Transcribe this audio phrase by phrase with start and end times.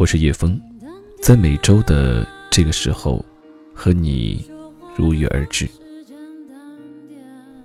[0.00, 0.58] 我是叶枫，
[1.20, 3.22] 在每周的这个时候，
[3.74, 4.50] 和你
[4.96, 5.68] 如约而至。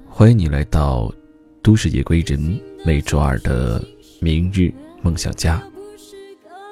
[0.09, 1.09] 欢迎你来到
[1.63, 3.81] 都市夜归人每周二的
[4.20, 4.70] 明日
[5.02, 5.63] 梦想家。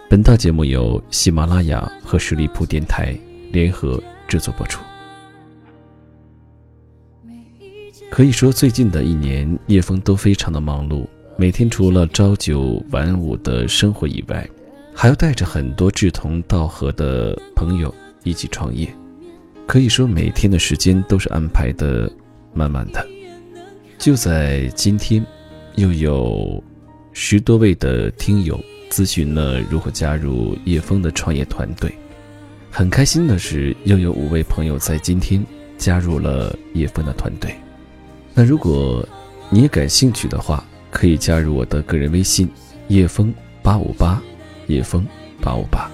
[0.09, 3.17] 本档节目由喜马拉雅和十里铺电台
[3.49, 4.83] 联合制作播出。
[8.11, 11.07] 可以说，最近的一年，叶枫都非常的忙碌，
[11.37, 14.45] 每天除了朝九晚五的生活以外。
[14.95, 17.93] 还要带着很多志同道合的朋友
[18.23, 18.87] 一起创业，
[19.67, 22.11] 可以说每天的时间都是安排的
[22.53, 23.05] 满满的。
[23.97, 25.25] 就在今天，
[25.75, 26.63] 又有
[27.11, 28.59] 十多位的听友
[28.89, 31.93] 咨询了如何加入叶枫的创业团队。
[32.71, 35.45] 很开心的是，又有五位朋友在今天
[35.77, 37.53] 加入了叶枫的团队。
[38.33, 39.07] 那如果
[39.49, 42.49] 你也感兴趣的话，可以加入我的个人微信：
[42.87, 44.21] 叶枫八五八。
[44.67, 45.05] 叶枫
[45.41, 45.89] 八五八。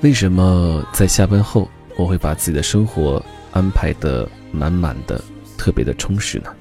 [0.00, 5.22] 为什么在下班后我会把自己的生活安排的满满的、
[5.56, 6.54] 特别的充实呢？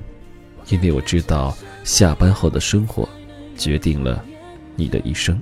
[0.70, 3.08] 因为我知道下班后的生活
[3.58, 4.24] 决定了
[4.76, 5.42] 你的一生。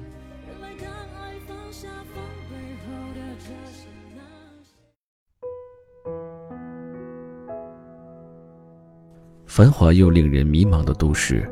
[9.45, 11.52] 繁华又令人迷茫的都市，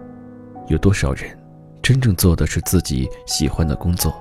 [0.69, 1.36] 有多少人？
[1.87, 4.13] 真正做的是自己喜欢的工作，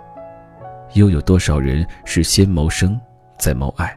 [0.92, 2.96] 又有多少人是先谋生
[3.40, 3.92] 再谋爱？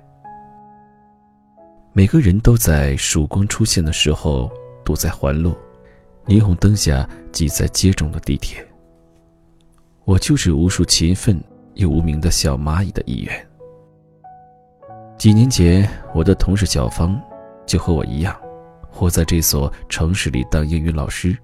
[1.94, 4.52] 每个人都在曙光出现的时候
[4.84, 5.56] 堵在环路，
[6.25, 8.58] 霓虹灯下挤在街中的地铁。
[10.03, 11.40] 我就是无数勤奋
[11.75, 13.47] 又无名的小蚂蚁的一员。
[15.16, 17.22] 几年前，我的同事小芳
[17.68, 18.36] 就和我一样，
[18.90, 21.38] 活在这所城市里当英语老师，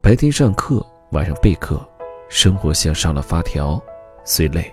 [0.00, 0.80] 白天上课。
[1.12, 1.80] 晚上备课，
[2.28, 3.82] 生活像上了发条，
[4.24, 4.70] 虽累，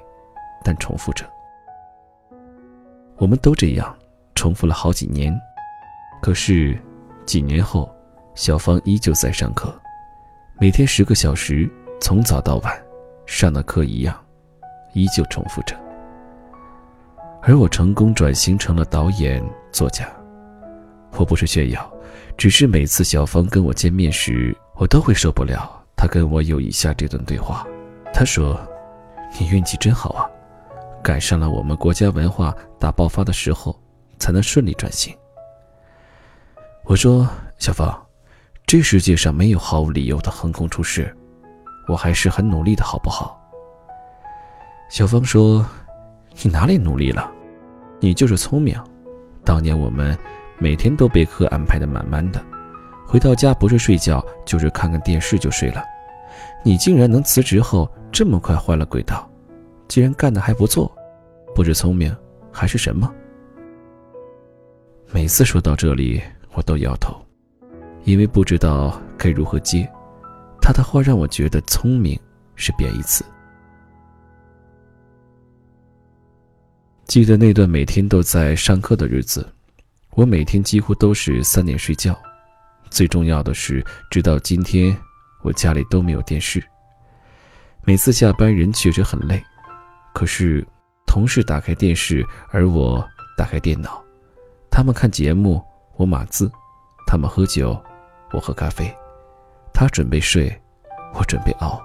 [0.65, 1.25] 但重复着。
[3.15, 3.95] 我们都这样，
[4.35, 5.33] 重复了好几年。
[6.21, 6.77] 可是，
[7.25, 7.89] 几年后，
[8.33, 9.73] 小芳依旧在上课，
[10.59, 12.85] 每天十个小时，从早到晚，
[13.25, 14.13] 上的课一样，
[14.91, 15.73] 依旧重复着。
[17.41, 19.41] 而我成功转型成了导演、
[19.71, 20.05] 作家。
[21.13, 21.89] 我不是炫耀，
[22.35, 25.81] 只是每次小芳跟我见面时，我都会受不了。
[26.05, 27.65] 他跟我有以下这段对话，
[28.13, 28.59] 他说
[29.39, 30.29] ：“你运气真好啊，
[31.01, 33.75] 赶上了我们国家文化大爆发的时候，
[34.19, 35.17] 才能顺利转型。”
[36.85, 37.27] 我说
[37.57, 37.99] ：“小芳，
[38.67, 41.11] 这世界上没有毫无理由的横空出世，
[41.87, 43.41] 我还是很努力的，好不好？”
[44.91, 45.65] 小芳说
[46.43, 47.31] ：“你哪里努力了？
[47.99, 48.79] 你就是聪明。
[49.43, 50.15] 当年我们
[50.59, 52.39] 每天都被课安排的满满的。”
[53.09, 55.83] 回到家不是睡觉就是看看电视就睡了，
[56.63, 59.29] 你竟然能辞职后这么快换了轨道，
[59.87, 60.91] 竟然干得还不错，
[61.53, 62.15] 不知聪明
[62.51, 63.13] 还是什么？
[65.11, 66.21] 每次说到这里
[66.53, 67.15] 我都摇头，
[68.03, 69.87] 因为不知道该如何接。
[70.61, 72.19] 他的话让我觉得聪明
[72.55, 73.23] 是贬义词。
[77.05, 79.47] 记得那段每天都在上课的日子，
[80.15, 82.19] 我每天几乎都是三点睡觉。
[82.89, 84.97] 最重要的是，直到今天，
[85.45, 86.61] 我家里都没有电视。
[87.83, 89.39] 每次下班，人确实很累，
[90.11, 90.65] 可是
[91.05, 93.07] 同事打开电视，而我
[93.37, 94.03] 打开电脑，
[94.71, 95.63] 他们看节目，
[95.97, 96.47] 我码字；
[97.05, 97.79] 他们喝酒，
[98.33, 98.85] 我喝咖啡；
[99.71, 100.51] 他准备睡，
[101.13, 101.79] 我准备熬。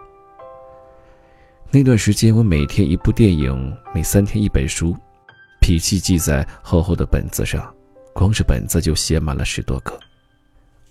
[1.70, 4.96] 那段时间，我每天一部电影，每三天一本书，
[5.60, 7.72] 脾气记在厚厚的本子上，
[8.14, 10.00] 光是本子就写满了十多个。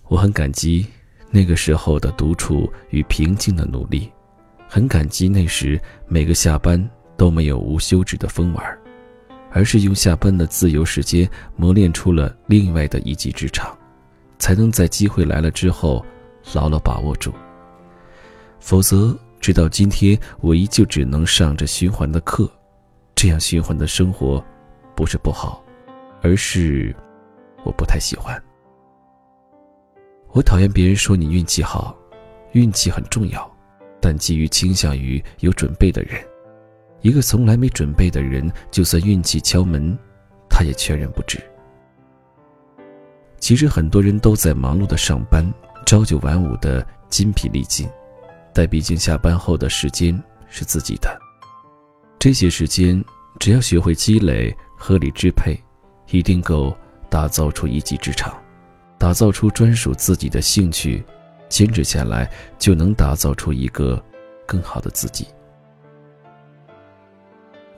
[0.04, 0.86] 我很感激
[1.30, 4.10] 那个时候的独处与平静的努力，
[4.68, 8.78] 很感激那时每个下班都没有无休止的疯玩，
[9.52, 13.76] 而是用下班的自由时间磨练出了另外的一技之长，
[14.38, 16.04] 才能在机会来了之后
[16.52, 17.32] 牢牢把握住。
[18.58, 22.50] 否则，直到今天，我依旧只能上着循环的课，
[23.14, 24.44] 这样循环的生活，
[24.94, 25.64] 不是不好，
[26.22, 26.94] 而是
[27.64, 28.36] 我不太喜欢。
[30.32, 31.96] 我讨厌别人说你运气好，
[32.52, 33.50] 运气很重要，
[34.00, 36.20] 但基于倾向于有准备的人。
[37.02, 39.98] 一个从来没准备的人，就算运气敲门，
[40.48, 41.38] 他也全然不知。
[43.38, 45.52] 其实很多人都在忙碌的上班，
[45.86, 47.88] 朝九晚五的筋疲力尽，
[48.52, 51.18] 但毕竟下班后的时间是自己的。
[52.18, 53.02] 这些时间，
[53.38, 55.58] 只要学会积累、合理支配，
[56.10, 56.76] 一定够
[57.08, 58.32] 打造出一技之长。
[59.00, 61.02] 打造出专属自己的兴趣，
[61.48, 64.00] 坚持下来，就能打造出一个
[64.44, 65.26] 更好的自己。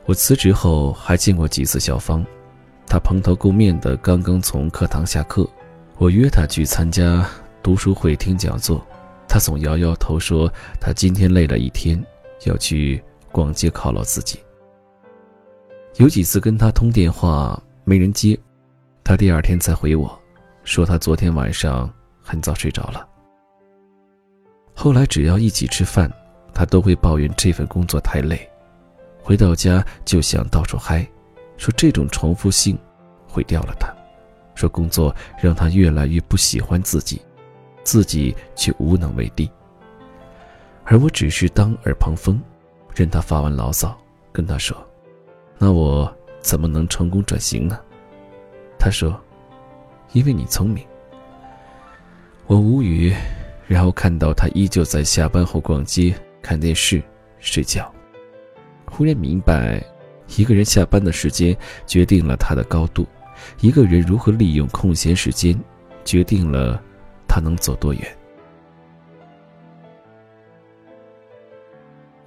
[0.05, 2.27] 我辞职后还见过几次小芳，
[2.89, 5.49] 她蓬头垢面的，刚刚从课堂下课。
[5.97, 7.25] 我约她去参加
[7.63, 8.85] 读书会听讲座，
[9.29, 12.05] 她总摇摇头说她今天累了一天，
[12.47, 14.41] 要去逛街犒劳自己。
[15.99, 18.37] 有几次跟她通电话没人接，
[19.05, 20.21] 她第二天才回我，
[20.65, 21.93] 说他昨天晚上
[22.23, 23.09] 很早睡着了。
[24.75, 26.11] 后来只要一起吃饭，
[26.55, 28.49] 他都会抱怨这份工作太累。
[29.23, 31.07] 回到家就想到处嗨，
[31.57, 32.77] 说这种重复性
[33.27, 33.93] 毁掉了他，
[34.55, 37.21] 说工作让他越来越不喜欢自己，
[37.85, 39.51] 自己却无能为力。
[40.85, 42.41] 而我只是当耳旁风，
[42.95, 43.97] 任他发完牢骚，
[44.33, 44.77] 跟他说
[45.59, 47.79] ：“那我怎么能成功转型呢？”
[48.79, 49.19] 他说
[50.13, 50.85] ：“因为你聪明。”
[52.47, 53.15] 我无语，
[53.67, 57.03] 然后看到他依旧在下班后逛街、看电视、
[57.39, 57.91] 睡觉。
[58.85, 59.83] 忽然明白，
[60.37, 61.57] 一个人下班的时间
[61.87, 63.07] 决定了他的高度，
[63.61, 65.59] 一个人如何利用空闲时间，
[66.05, 66.83] 决定了
[67.27, 68.19] 他能走多远。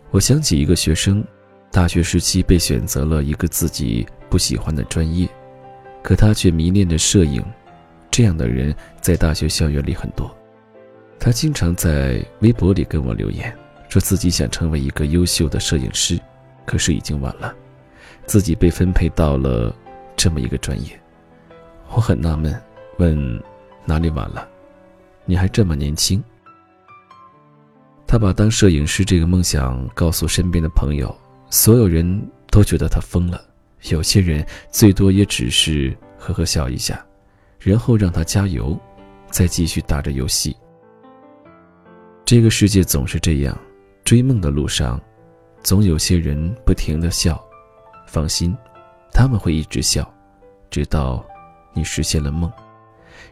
[0.10, 1.24] 我想起一个学生，
[1.72, 5.28] 大学时期被选择了一个自己不喜欢的专业，
[6.02, 7.46] 可他却迷恋着摄影。
[8.16, 10.34] 这样的人在大学校园里很多，
[11.20, 13.54] 他经常在微博里跟我留言，
[13.90, 16.18] 说自己想成为一个优秀的摄影师。
[16.66, 17.54] 可是已经晚了，
[18.26, 19.76] 自己被分配到了
[20.16, 20.98] 这么一个专业，
[21.90, 22.58] 我很纳闷，
[23.00, 23.44] 问
[23.84, 24.48] 哪里晚了？
[25.26, 26.24] 你还这么年轻。
[28.08, 31.14] 他把当摄影师这个梦想告诉身边的朋友，
[31.50, 33.44] 所有人都觉得他疯了，
[33.90, 34.42] 有些人
[34.72, 37.06] 最多也只是呵呵笑一下，
[37.66, 38.80] 然后让他加油，
[39.32, 40.56] 再继续打着游戏。
[42.24, 43.58] 这个世界总是这样，
[44.04, 45.02] 追梦的路上。
[45.64, 47.44] 总有些人不停的笑，
[48.06, 48.56] 放心，
[49.12, 50.08] 他们会一直笑，
[50.70, 51.26] 直到
[51.74, 52.52] 你实现了梦。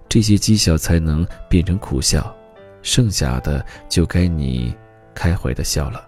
[0.10, 2.36] 这些讥笑才能变成苦笑，
[2.82, 4.76] 剩下的就该你
[5.14, 6.08] 开怀的笑了。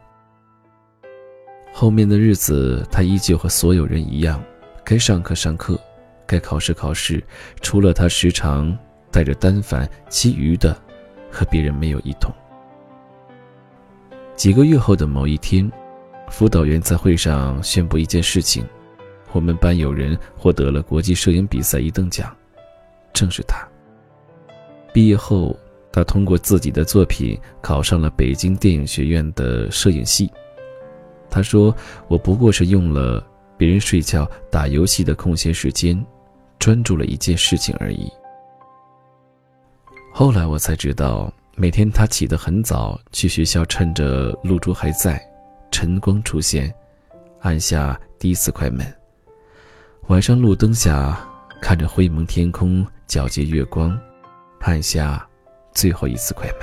[1.71, 4.43] 后面的日子，他依旧和所有人一样，
[4.83, 5.79] 该上课上课，
[6.27, 7.23] 该考试考试，
[7.61, 8.77] 除了他时常
[9.11, 10.75] 带着单反，其余的
[11.31, 12.31] 和别人没有异同。
[14.35, 15.71] 几个月后的某一天。
[16.27, 18.65] 辅导员在会上宣布一件事情：
[19.31, 22.35] 我们班有人获得了国际摄影比赛一等奖，
[23.13, 23.63] 正是他。
[24.91, 25.55] 毕业后，
[25.91, 30.27] 他通过自己的作品考上了北京电影学院的摄影系。
[31.29, 31.73] 他说
[32.09, 33.23] ：“我不过是用了
[33.55, 36.03] 别人睡觉、打游戏的空闲时间，
[36.59, 38.11] 专注了一件事情而已。”
[40.13, 45.21] 后来我才知道，每天他起得很早，去学校，趁着露珠还在。
[45.71, 46.73] 晨光出现，
[47.41, 48.85] 按下第一次快门。
[50.07, 51.19] 晚上路灯下，
[51.61, 53.99] 看着灰蒙天空，皎洁月光，
[54.61, 55.27] 按下
[55.73, 56.61] 最后一次快门。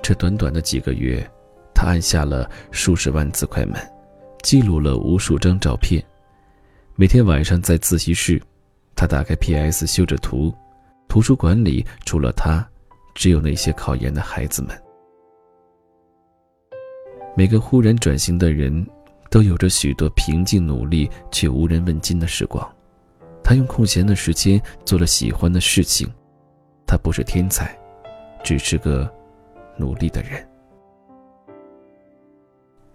[0.00, 1.28] 这短短的几个月，
[1.74, 3.76] 他按下了数十万次快门，
[4.42, 6.02] 记录了无数张照片。
[6.94, 8.40] 每天晚上在自习室，
[8.96, 9.86] 他打开 P.S.
[9.86, 10.54] 修着图。
[11.08, 12.66] 图书馆里除了他，
[13.14, 14.70] 只有那些考研的孩子们。
[17.36, 18.84] 每个忽然转型的人，
[19.30, 22.68] 都有着许多平静、努力却无人问津的时光。
[23.42, 26.08] 他用空闲的时间做了喜欢的事情。
[26.86, 27.76] 他不是天才，
[28.42, 29.12] 只是个
[29.76, 30.46] 努力的人。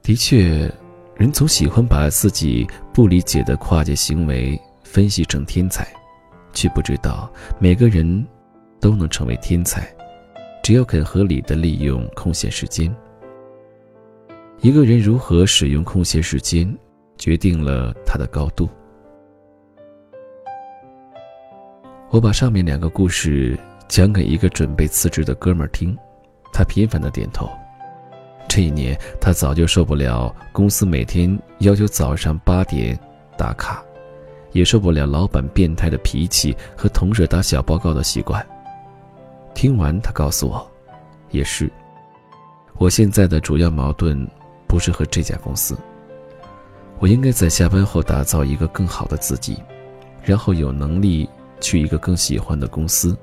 [0.01, 0.72] 的确，
[1.15, 5.88] 人总喜欢把自己不理解的跨界行为分析成天才，
[6.51, 8.25] 却不知道每个人
[8.79, 9.88] 都能成为天才，
[10.63, 12.93] 只要肯合理的利用空闲时间。
[14.62, 16.75] 一个人如何使用空闲时间，
[17.19, 18.67] 决定了他的高度。
[22.10, 23.55] 我把上面两个故事
[23.88, 25.96] 讲给一个准备辞职的哥们儿听，
[26.51, 27.48] 他频繁的点头。
[28.48, 33.00] 这一年，他早就受不了公司每天要求早上八点
[33.38, 33.86] 打卡，
[34.51, 38.46] 也受不了老板变态的脾气和同事打小报告的习惯。
[39.53, 40.72] 听完，他告诉我，
[41.32, 41.72] 也是，
[42.77, 44.27] 我现在的主要矛盾。
[44.70, 45.75] 不是和这家公司。
[47.00, 49.58] 我应该在下班后打造一个更好的自己，
[50.24, 51.27] 然后有能力
[51.60, 53.18] 去一个更喜欢的公司，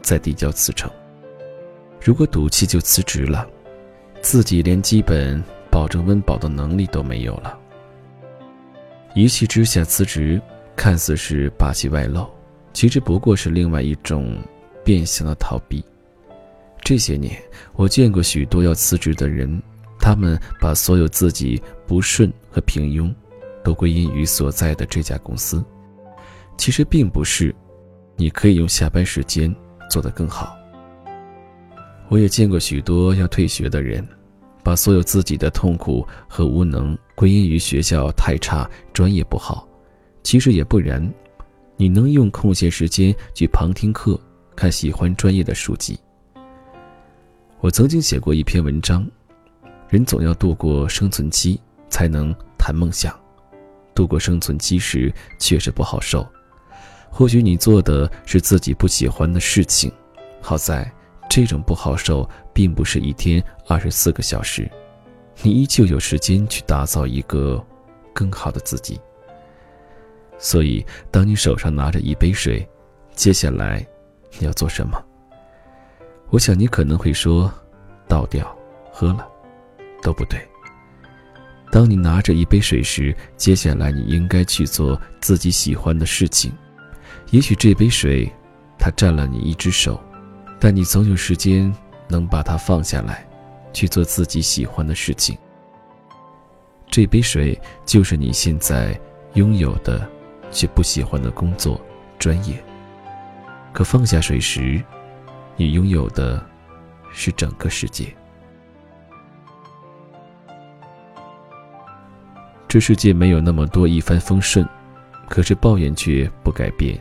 [0.00, 0.90] 再递交辞呈。
[2.00, 3.46] 如果赌气就辞职了，
[4.22, 7.58] 自己连基本保证温饱的能力都没有了。
[9.14, 10.40] 一气之下辞职，
[10.76, 12.28] 看似是霸气外露，
[12.72, 14.38] 其实不过是另外一种
[14.84, 15.84] 变相的逃避。
[16.84, 17.36] 这些年，
[17.74, 19.60] 我见过许多要辞职的人。
[19.98, 23.12] 他们把所有自己不顺和平庸，
[23.64, 25.64] 都归因于所在的这家公司。
[26.56, 27.52] 其实并不是，
[28.14, 29.52] 你可以用下班时间
[29.90, 30.54] 做得更好。
[32.08, 34.06] 我也见过许多要退学的人，
[34.62, 39.65] 把所有自己的痛苦和无能归因于学校太差、专业不好。
[40.26, 41.00] 其实也不然，
[41.76, 44.20] 你能用空闲时间去旁听课、
[44.56, 45.96] 看喜欢专业的书籍。
[47.60, 49.08] 我曾经写过一篇文章：
[49.88, 53.16] 人总要度过生存期，才能谈梦想。
[53.94, 56.26] 度过生存期时确实不好受。
[57.08, 59.92] 或许你做的是自己不喜欢的事情，
[60.40, 60.92] 好在
[61.30, 64.68] 这种不好受并不是一天二十四个小时，
[65.44, 67.64] 你依旧有时间去打造一个
[68.12, 68.98] 更好的自己。
[70.38, 72.66] 所以，当你手上拿着一杯水，
[73.14, 73.86] 接下来
[74.38, 75.02] 你要做什么？
[76.30, 77.52] 我想你可能会说，
[78.08, 78.56] 倒掉，
[78.92, 79.26] 喝了，
[80.02, 80.40] 都不对。
[81.72, 86.52] 当你拿着一杯水时，接下来你应该去做自己喜欢的事情。
[87.30, 88.30] 也许这杯水，
[88.78, 90.00] 它占了你一只手，
[90.60, 91.74] 但你总有时间
[92.08, 93.26] 能把它放下来，
[93.72, 95.36] 去做自己喜欢的事情。
[96.88, 98.98] 这杯水就是你现在
[99.34, 100.08] 拥有的，
[100.56, 101.78] 却不喜欢的工作
[102.18, 102.56] 专业。
[103.72, 104.82] 可放下水时，
[105.56, 106.42] 你拥有的
[107.12, 108.06] 是整个世界。
[112.66, 114.66] 这世界没有那么多一帆风顺，
[115.28, 116.98] 可是抱怨却不改变。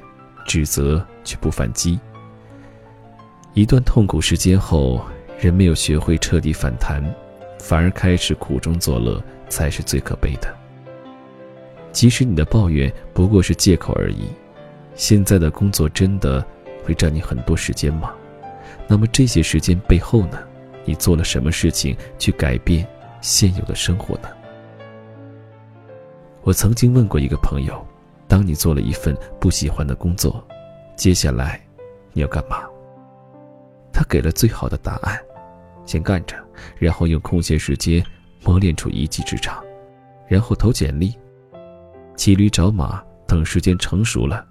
[0.48, 2.00] 指责却不反击。
[3.56, 5.04] 一段痛苦时间后，
[5.40, 7.04] 人没有学会彻底反弹，
[7.60, 9.20] 反而开始苦中作乐，
[9.50, 10.56] 才是最可悲的。
[11.96, 14.28] 即使你的抱怨不过是借口而已，
[14.96, 16.46] 现在的工作真的
[16.84, 18.14] 会占你很多时间吗？
[18.86, 20.38] 那么这些时间背后呢？
[20.84, 22.86] 你做了什么事情去改变
[23.22, 24.28] 现有的生活呢？
[26.42, 27.84] 我曾经问过一个朋友。
[28.28, 30.46] 当你做了一份不喜欢的工作，
[30.98, 31.62] 接下来
[32.12, 32.64] 你要干嘛？
[33.94, 35.18] 他给了最好的答案：
[35.86, 36.36] 先干着，
[36.78, 38.04] 然后用空闲时间
[38.44, 39.64] 磨练出一技之长，
[40.28, 41.16] 然后投简历，
[42.16, 44.46] 骑驴找马，等时间成熟了，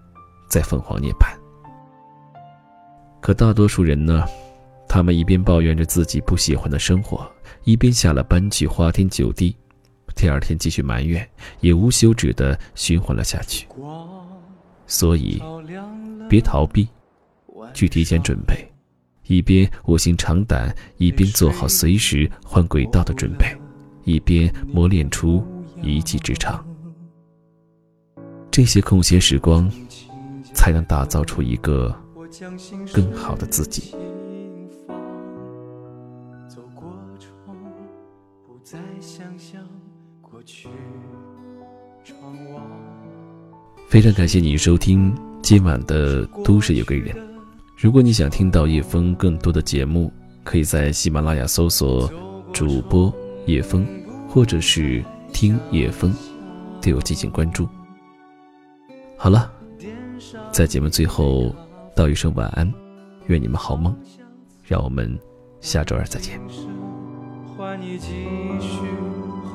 [0.49, 1.27] 再凤凰涅槃。
[3.21, 4.25] 可大多数人呢，
[4.89, 7.27] 他们一边抱怨着自己不喜欢的生活，
[7.65, 9.57] 一边下了班去花天酒地。
[10.15, 11.29] 第二天继续埋怨，
[11.61, 13.67] 也无休止的循环了下去。
[14.87, 15.43] 所以，
[16.29, 16.87] 别逃避，
[17.73, 18.71] 去提前准备，
[19.27, 23.47] 一边卧薪尝胆，一边做好随时换轨道的准备，
[24.05, 25.45] 一边磨练出
[25.83, 26.65] 一技之长。
[28.55, 29.69] 这些空闲时光，
[30.53, 31.93] 才能打造出一个
[32.93, 33.97] 更好的自己。
[43.89, 47.13] 非常感谢你收听今晚的《都市有个人》。
[47.77, 50.13] 如果你想听到叶枫更多的节目，
[50.45, 52.09] 可以在喜马拉雅搜索
[52.53, 53.13] 主播
[53.47, 53.85] 叶枫，
[54.29, 56.15] 或者是听叶枫，
[56.81, 57.69] 对我进行关注。
[59.17, 59.51] 好了，
[60.51, 61.55] 在节目最后
[61.95, 62.73] 道一声晚安，
[63.27, 63.97] 愿你们好梦。
[64.67, 65.19] 让我们
[65.61, 66.41] 下周二再见。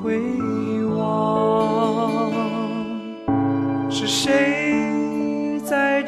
[0.02, 2.30] 回望，
[3.90, 6.02] 是谁在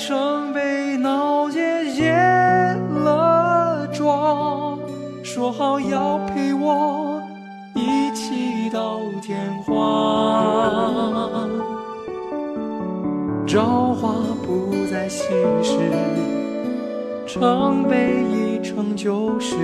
[13.52, 14.14] 朝花
[14.46, 15.24] 不再稀
[15.62, 15.76] 释，
[17.26, 19.54] 城北已成旧事。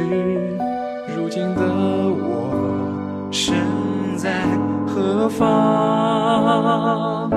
[1.17, 2.53] 如今的我，
[3.31, 3.55] 身。
[4.19, 4.43] 在
[4.87, 7.31] 何方？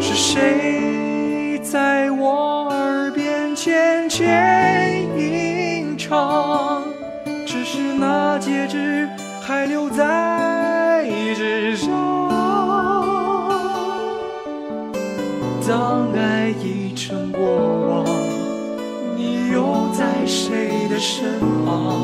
[0.00, 2.53] 是谁在我
[20.34, 22.03] 谁的身旁？